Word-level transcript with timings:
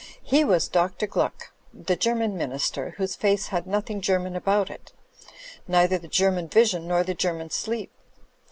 He 0.23 0.43
was 0.43 0.67
Dr. 0.67 1.05
Gluck, 1.05 1.51
the 1.71 1.95
German 1.95 2.35
Minister, 2.35 2.95
whose 2.97 3.15
face 3.15 3.49
had 3.49 3.67
nothing 3.67 4.01
German 4.01 4.35
about 4.35 4.71
it; 4.71 4.91
neither 5.67 5.99
the 5.99 6.07
German 6.07 6.47
vision 6.47 6.87
nor 6.87 7.03
the 7.03 7.13
German 7.13 7.51
sleep. 7.51 7.91